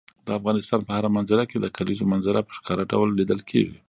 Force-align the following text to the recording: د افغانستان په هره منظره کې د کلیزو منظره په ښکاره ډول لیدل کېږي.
د 0.25 0.27
افغانستان 0.39 0.79
په 0.87 0.91
هره 0.97 1.09
منظره 1.17 1.43
کې 1.49 1.57
د 1.59 1.65
کلیزو 1.77 2.09
منظره 2.13 2.39
په 2.47 2.51
ښکاره 2.57 2.83
ډول 2.91 3.09
لیدل 3.19 3.39
کېږي. 3.49 3.75